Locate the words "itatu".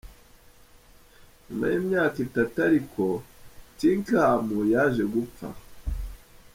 2.27-2.55